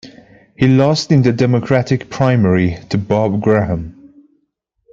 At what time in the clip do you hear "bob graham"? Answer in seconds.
2.97-4.31